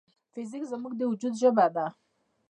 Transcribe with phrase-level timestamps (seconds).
[0.33, 1.85] فزیک زموږ د وجود ژبه ده.